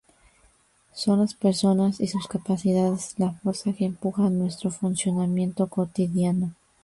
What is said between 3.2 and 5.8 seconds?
fuerza que empuja nuestro funcionamiento